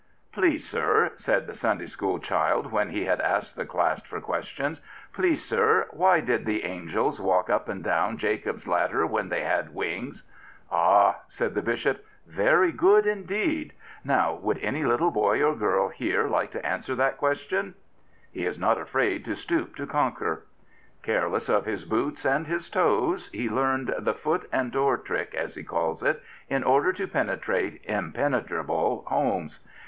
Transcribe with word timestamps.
"Please, 0.33 0.67
sir," 0.67 1.11
said 1.17 1.45
the 1.45 1.53
Sunday 1.53 1.85
school 1.85 2.17
child 2.17 2.71
when 2.71 2.89
he 2.89 3.05
had 3.05 3.21
asked 3.21 3.55
the 3.55 3.67
class 3.67 4.01
for 4.01 4.19
questions 4.19 4.81
—"please* 5.13 5.53
*F 5.53 5.59
165 5.93 5.93
Prophets, 5.93 6.43
Priests, 6.43 6.57
and 6.57 6.57
Kings 6.59 6.97
sir, 6.97 6.97
why 6.97 6.97
did 6.97 6.97
the 6.97 6.97
angels 7.19 7.21
walk 7.21 7.49
up 7.51 7.69
and 7.69 7.83
down 7.83 8.17
Jacob's 8.17 8.67
ladder 8.67 9.05
when 9.05 9.29
they 9.29 9.43
had 9.43 9.75
wings?" 9.75 10.23
"Ah," 10.71 11.19
said 11.27 11.53
the 11.53 11.61
Bishop," 11.61 12.03
very 12.25 12.71
good 12.71 13.05
indeed! 13.05 13.73
Now 14.03 14.33
would 14.33 14.57
any 14.57 14.83
little 14.83 15.11
boy 15.11 15.39
or 15.43 15.53
girl 15.53 15.89
here 15.89 16.27
like 16.27 16.49
to 16.53 16.65
answer 16.65 16.95
that 16.95 17.17
question?" 17.19 17.75
He 18.31 18.47
is 18.47 18.57
not 18.57 18.81
afraid 18.81 19.23
to 19.25 19.35
stoop 19.35 19.75
to 19.75 19.85
conquer. 19.85 20.45
Careless 21.03 21.47
of 21.47 21.65
his 21.67 21.85
boots 21.85 22.25
and 22.25 22.47
his 22.47 22.71
toes, 22.71 23.29
he 23.31 23.47
learned" 23.51 23.93
the 23.99 24.15
foot 24.15 24.49
and 24.51 24.71
door 24.71 24.97
trick," 24.97 25.35
as 25.35 25.53
he 25.53 25.63
calls 25.63 26.01
it, 26.01 26.23
in 26.49 26.63
order 26.63 26.91
to 26.91 27.07
penetrate 27.07 27.81
impene 27.83 28.41
trable 28.43 29.05
homes. 29.05 29.59